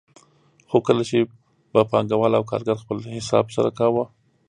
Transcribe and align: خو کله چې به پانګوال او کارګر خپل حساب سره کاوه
خو 0.69 0.77
کله 0.87 1.03
چې 1.09 1.17
به 1.71 1.81
پانګوال 1.91 2.33
او 2.37 2.47
کارګر 2.51 2.77
خپل 2.83 2.97
حساب 3.17 3.45
سره 3.55 3.69
کاوه 3.79 4.05